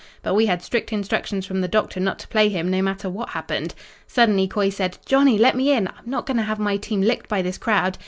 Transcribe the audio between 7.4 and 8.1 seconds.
this crowd.'